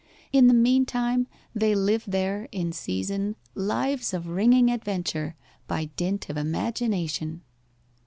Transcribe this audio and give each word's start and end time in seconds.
In 0.33 0.47
the 0.47 0.53
mean 0.55 0.87
time 0.87 1.27
they 1.53 1.75
lived 1.75 2.09
there, 2.09 2.49
in 2.51 2.71
season, 2.71 3.35
lives 3.53 4.15
of 4.15 4.29
ringing 4.29 4.71
adventure 4.71 5.35
by 5.67 5.91
dint 5.95 6.27
of 6.27 6.37
imagination. 6.37 7.43